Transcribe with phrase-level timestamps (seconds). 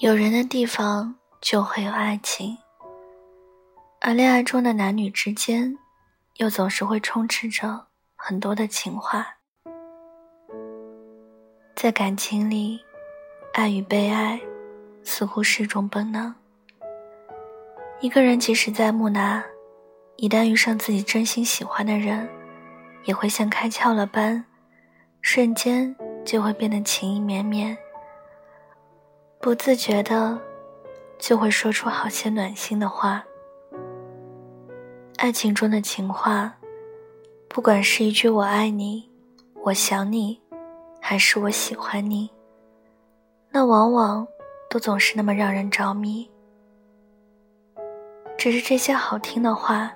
[0.00, 2.56] 有人的地方就会有爱情，
[4.00, 5.76] 而恋爱中的男女之间，
[6.38, 7.86] 又总是会充斥着
[8.16, 9.26] 很多的情话。
[11.76, 12.80] 在感情里，
[13.52, 14.40] 爱与被爱
[15.04, 16.34] 似乎是种本能。
[18.00, 19.44] 一个人即使再木讷，
[20.16, 22.26] 一旦遇上自己真心喜欢的人，
[23.04, 24.42] 也会像开窍了般，
[25.20, 25.94] 瞬间
[26.24, 27.76] 就会变得情意绵绵。
[29.42, 30.38] 不自觉的，
[31.18, 33.24] 就会说出好些暖心的话。
[35.16, 36.54] 爱情中的情话，
[37.48, 39.08] 不管是一句“我爱你
[39.64, 40.38] ”“我想你”，
[41.00, 42.28] 还是“我喜欢你”，
[43.48, 44.28] 那往往
[44.68, 46.30] 都总是那么让人着迷。
[48.36, 49.90] 只是这些好听的话，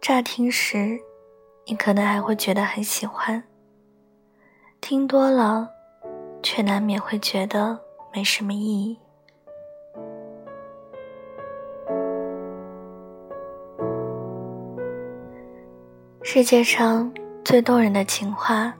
[0.00, 0.98] 乍听时，
[1.66, 3.42] 你可能还会觉得很喜欢；
[4.80, 5.68] 听多了，
[6.42, 7.78] 却难免会觉得。
[8.12, 8.98] 没什么意义。
[16.22, 17.10] 世界上
[17.44, 18.74] 最动人的情话，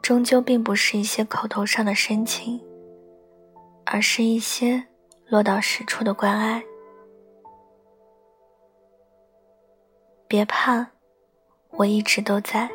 [0.00, 2.60] 终究并不是一些口头上的深情，
[3.84, 4.82] 而是一些
[5.28, 6.62] 落到实处的关爱。
[10.26, 10.84] 别怕，
[11.70, 12.68] 我一直都在。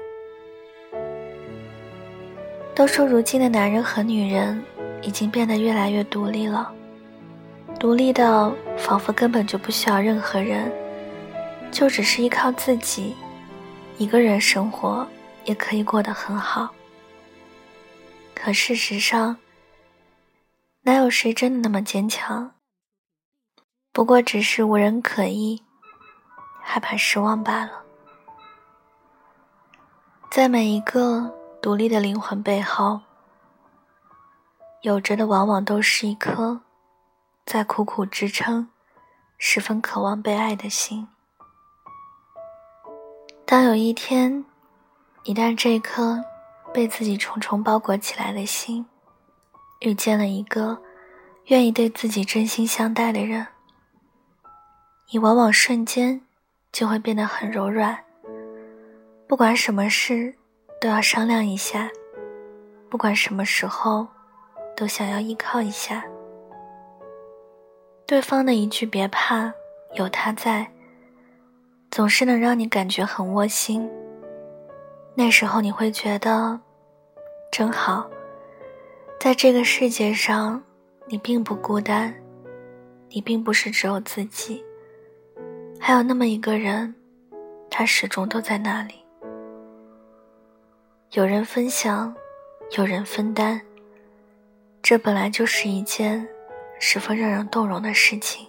[2.73, 4.63] 都说如今的男人和女人。
[5.01, 6.71] 已经变得越来越独立了，
[7.79, 10.71] 独立到仿佛根本就不需要任何人，
[11.71, 13.15] 就只是依靠自己，
[13.97, 15.07] 一个人生活
[15.45, 16.69] 也可以过得很好。
[18.33, 19.37] 可事实上，
[20.81, 22.51] 哪有谁真的那么坚强？
[23.93, 25.63] 不过只是无人可依，
[26.61, 27.83] 害怕失望罢了。
[30.29, 32.99] 在每一个独立的灵魂背后。
[34.87, 36.61] 有着的往往都是一颗
[37.45, 38.69] 在苦苦支撑、
[39.37, 41.05] 十分渴望被爱的心。
[43.45, 44.45] 当有一天，
[45.23, 46.23] 一旦这颗
[46.73, 48.85] 被自己重重包裹起来的心，
[49.81, 50.81] 遇见了一个
[51.47, 53.45] 愿意对自己真心相待的人，
[55.11, 56.21] 你往往瞬间
[56.71, 58.05] 就会变得很柔软。
[59.27, 60.33] 不管什么事
[60.79, 61.89] 都要商量一下，
[62.89, 64.07] 不管什么时候。
[64.77, 66.05] 都想要依靠一下，
[68.05, 69.51] 对方的一句“别怕，
[69.95, 70.71] 有他在”，
[71.89, 73.89] 总是能让你感觉很窝心。
[75.15, 76.59] 那时候你会觉得
[77.51, 78.07] 真好，
[79.19, 80.63] 在这个世界上，
[81.07, 82.13] 你并不孤单，
[83.09, 84.63] 你并不是只有自己，
[85.79, 86.93] 还有那么一个人，
[87.67, 88.93] 他始终都在那里。
[91.13, 92.15] 有人分享，
[92.77, 93.59] 有人分担。
[94.89, 96.25] 这本来就是一件
[96.79, 98.47] 十分让人动容的事情。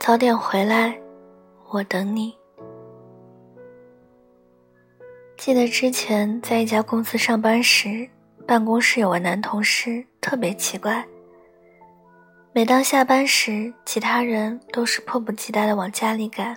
[0.00, 1.00] 早点回来，
[1.68, 2.36] 我等你。
[5.36, 8.08] 记得之前在一家公司上班时，
[8.44, 11.06] 办公室有位男同事特别奇怪。
[12.58, 16.56] 每当下班时，其他人都是迫不及待的往家里赶，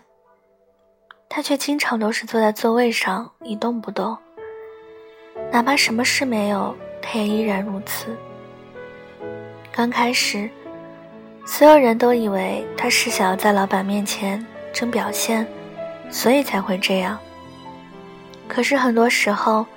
[1.29, 4.17] 他却经常都是坐在座位上一动不动。
[5.51, 8.07] 哪怕什么事没有，他也依然如此。
[9.71, 10.49] 刚开始，
[11.45, 15.45] 所有人都以为他是想要在老板面前争表现，
[16.09, 17.15] 所以才会这样。
[18.47, 19.67] 可是很多时候，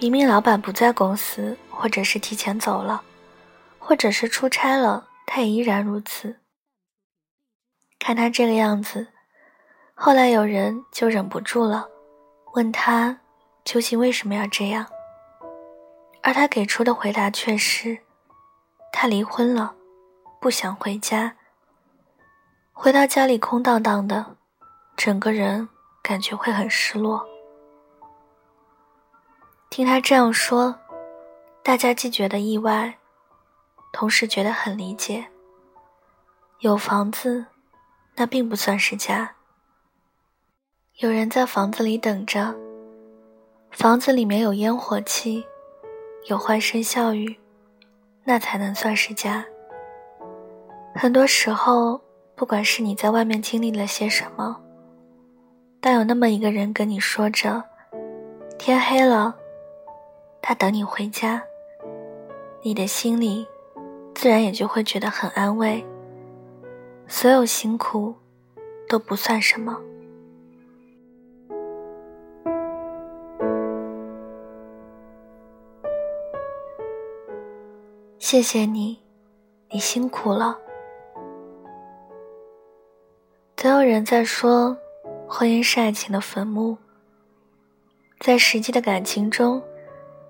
[0.00, 3.02] 明明老板不在公司，或者是提前走了，
[3.78, 5.05] 或者是出差了。
[5.26, 6.40] 他也依然如此。
[7.98, 9.08] 看他这个样子，
[9.94, 11.88] 后来有人就忍不住了，
[12.54, 13.18] 问他
[13.64, 14.86] 究竟为什么要这样。
[16.22, 17.98] 而他给出的回答却是：
[18.92, 19.74] 他离婚了，
[20.40, 21.36] 不想回家。
[22.72, 24.36] 回到家里空荡荡的，
[24.96, 25.68] 整个人
[26.02, 27.26] 感觉会很失落。
[29.70, 30.78] 听他这样说，
[31.62, 32.98] 大家既觉得意外。
[33.98, 35.24] 同时觉得很理解。
[36.58, 37.46] 有房子，
[38.14, 39.34] 那并不算是家。
[40.96, 42.54] 有人在房子里等着，
[43.70, 45.42] 房子里面有烟火气，
[46.26, 47.38] 有欢声笑语，
[48.22, 49.42] 那才能算是家。
[50.94, 51.98] 很多时候，
[52.34, 54.60] 不管是你在外面经历了些什么，
[55.80, 57.64] 但有那么一个人跟你说着
[58.60, 59.34] “天黑了”，
[60.42, 61.42] 他等你回家，
[62.60, 63.46] 你的心里。
[64.16, 65.84] 自然也就会觉得很安慰。
[67.06, 68.14] 所有辛苦
[68.88, 69.78] 都不算什么。
[78.18, 78.98] 谢谢你
[79.70, 80.58] 你辛苦了。
[83.54, 84.74] 总有人在说
[85.28, 86.78] 婚姻是爱情的坟墓
[88.20, 89.62] 在实际的感情中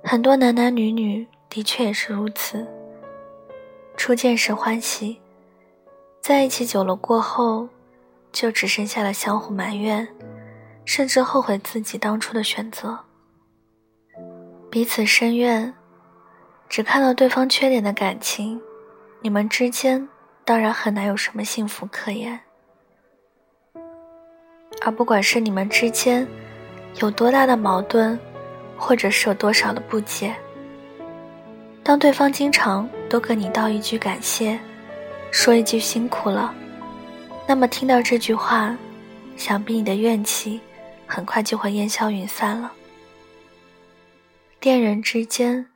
[0.03, 2.76] 很多男男女女的确也是如此。
[3.97, 5.21] 初见时欢喜，
[6.21, 7.69] 在一起久了过后，
[8.31, 10.07] 就只剩下了相互埋怨，
[10.85, 12.99] 甚至后悔自己当初的选择。
[14.71, 15.73] 彼此深怨，
[16.69, 18.61] 只看到对方缺点的感情，
[19.23, 20.07] 你们之间
[20.45, 22.39] 当然很难有什么幸福可言。
[24.83, 26.27] 而不管是你们之间
[27.01, 28.17] 有多大的矛盾，
[28.77, 30.37] 或者是有多少的不解，
[31.83, 34.59] 当对方经常都跟你道一句感谢，
[35.31, 36.55] 说一句辛苦了，
[37.47, 38.77] 那么听到这句话，
[39.37, 40.61] 想必你的怨气
[41.07, 42.73] 很快就会烟消云散了。
[44.61, 45.69] 恋人之间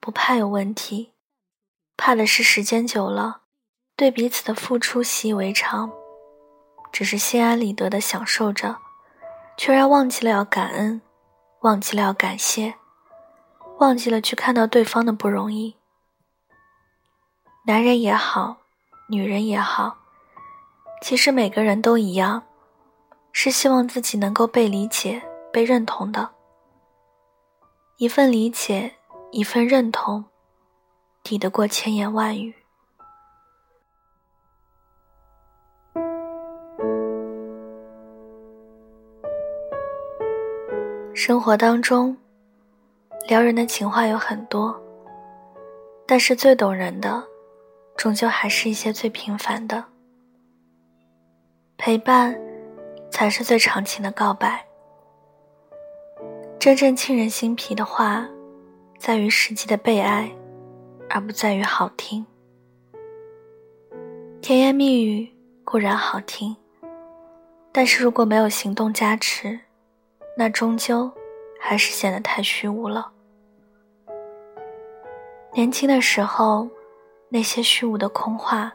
[0.00, 1.12] 不怕有问题，
[1.96, 3.40] 怕的是时间久了，
[3.96, 5.90] 对彼此的付出习以为常。
[6.92, 8.76] 只是心安理得的享受着，
[9.56, 11.02] 却然忘记了要感恩，
[11.62, 12.74] 忘记了要感谢，
[13.78, 15.77] 忘记了去看到对方的不容易。
[17.68, 18.56] 男人也好，
[19.10, 19.94] 女人也好，
[21.02, 22.42] 其实每个人都一样，
[23.30, 25.20] 是希望自己能够被理解、
[25.52, 26.30] 被认同的。
[27.98, 28.94] 一份理解，
[29.32, 30.24] 一份认同，
[31.22, 32.54] 抵得过千言万语。
[41.12, 42.16] 生活当中，
[43.28, 44.74] 撩人的情话有很多，
[46.06, 47.22] 但是最懂人的，
[47.98, 49.84] 终究还是一些最平凡的。
[51.76, 52.38] 陪伴，
[53.10, 54.64] 才是最长情的告白。
[56.60, 58.28] 真正沁人心脾的话，
[58.98, 60.30] 在于实际的被爱，
[61.10, 62.24] 而不在于好听。
[64.40, 65.28] 甜言蜜语
[65.64, 66.56] 固然好听，
[67.72, 69.58] 但是如果没有行动加持，
[70.36, 71.10] 那终究
[71.58, 73.10] 还是显得太虚无了。
[75.52, 76.68] 年轻的时候，
[77.28, 78.72] 那些虚无的空话，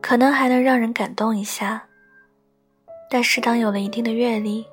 [0.00, 1.86] 可能还能让人感动一下。
[3.10, 4.66] 但是当有了一定的阅历，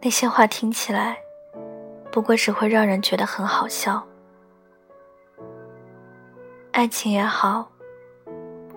[0.00, 1.16] 那些话听起来，
[2.12, 4.06] 不过只会让人觉得很好笑。
[6.72, 7.70] 爱情也好，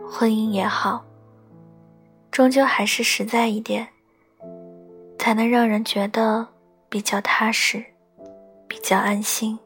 [0.10, 1.04] 婚姻也好，
[2.31, 3.88] 终究还是实在一点。
[5.19, 6.48] 才能让人觉得
[6.88, 7.84] 比较踏实，
[8.66, 9.60] 比较安心。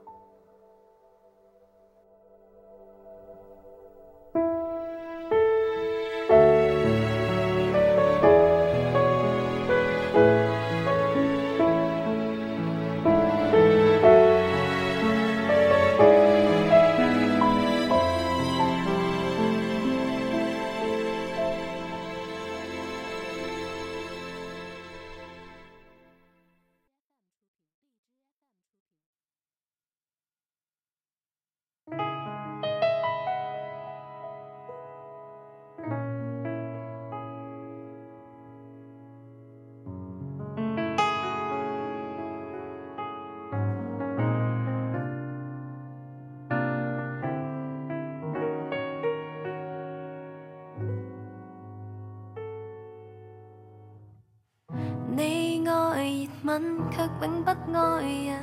[56.52, 58.38] 吻却永不爱人，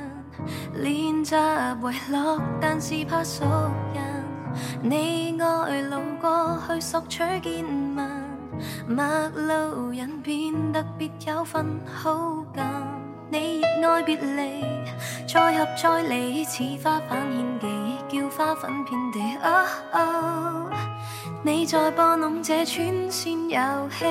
[0.73, 3.45] 练习遗落，但是怕熟
[3.93, 4.03] 人。
[4.81, 7.63] 你爱路过去索取见
[7.95, 8.09] 闻，
[8.87, 12.65] 陌路人变得别有份好感。
[13.29, 14.65] 你热爱别离，
[15.31, 17.67] 再合再离，似花瓣献技，
[18.21, 19.19] 叫花粉遍地。
[21.41, 24.05] 你在播弄这串线游戏，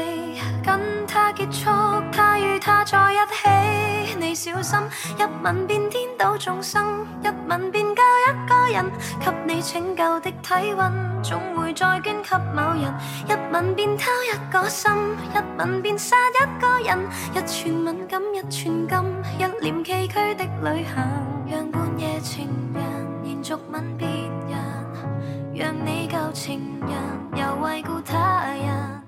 [0.65, 1.69] 跟他结束，
[2.11, 4.17] 他与他在一起。
[4.19, 4.79] 你小心，
[5.19, 10.91] 一吻便颠倒众生，一吻便救一个人，给你拯救的体温，
[11.23, 12.95] 总会再捐给某人。
[13.29, 14.91] 一吻便偷一个心，
[15.35, 16.99] 一吻便杀一个人，
[17.35, 18.89] 一串敏感，一串金，
[19.39, 21.28] 一脸崎岖的旅行，
[26.39, 26.91] 情人。
[27.35, 29.03] 又为顾他人，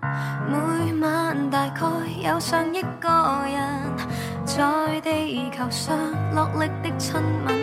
[0.49, 1.81] 每晚大概
[2.29, 3.09] 有上亿个
[3.47, 3.97] 人，
[4.45, 5.97] 在地球上
[6.35, 7.57] 落力的亲吻，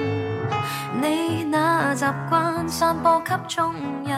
[1.01, 3.73] 你那习惯散播给众
[4.05, 4.17] 人，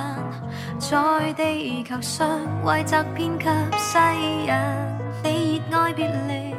[0.80, 2.28] 在地球上
[2.64, 3.46] 为责骗给
[3.78, 3.98] 世
[4.46, 6.56] 人，你热爱别离，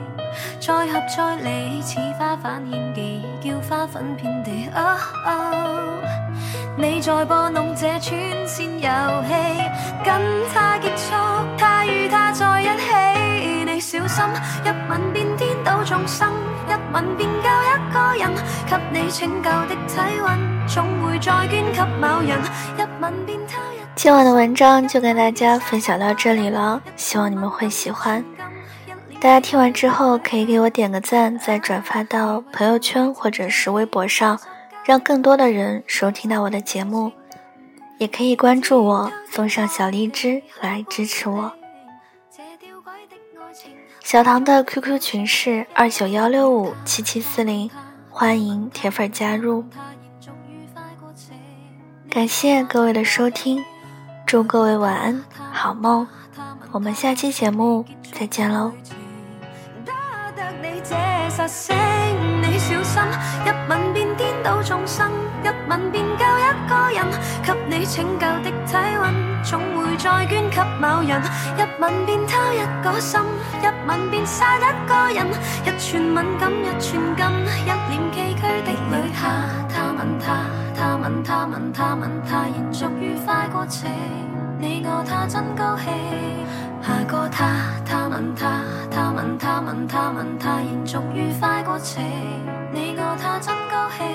[0.60, 4.68] 再合再离，似花瓣献技，叫花粉遍地。
[6.80, 8.88] 你在拨弄这串线游
[9.28, 9.34] 戏，
[10.02, 10.18] 跟
[10.50, 11.12] 他结束，
[11.58, 14.24] 他与他在一起，你小心
[14.64, 16.32] 一吻便颠倒众生，
[16.66, 18.34] 一吻便救一个人，
[18.66, 22.40] 给你拯救的体温，总会再捐给某人，
[22.78, 23.80] 一吻便偷一。
[23.94, 28.24] 今晚的文章就跟大家分享到这里了，希望你们会喜欢。
[29.20, 34.40] 大家听完之后可以给我点个赞，再转发到朋友圈或者是微博上，
[34.90, 37.12] 让更多的人收听到我的节目。
[37.98, 41.52] 也可以关注我，送上小荔枝来支持我。
[44.02, 47.70] 小唐的 QQ 群是二九幺六五七七四零，
[48.10, 49.64] 欢迎铁粉加入。
[52.10, 53.64] 感谢各位的收听。
[54.26, 56.08] 祝各位晚安，好梦。
[56.72, 58.72] 我们下期节目再见喽。
[65.70, 67.06] 吻便救一个人，
[67.44, 71.22] 给你拯救的体温，总会再捐给某人。
[71.56, 73.20] 一吻便偷一个心，
[73.62, 75.28] 一吻便杀一个人，
[75.64, 77.22] 一寸敏感，一寸金，
[77.62, 80.42] 一脸崎岖的女他，他吻他，
[80.76, 83.88] 他吻他，吻他吻他，延续愉快过程。
[84.58, 85.86] 你我他真高兴，
[86.82, 87.46] 下个，他，
[89.40, 92.04] 他吻他，吻他，延续愉快过程。
[92.74, 94.06] 你我他真高兴，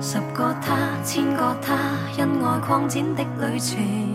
[0.00, 1.74] 十个他，千个他，
[2.16, 4.13] 因爱扩展的旅程。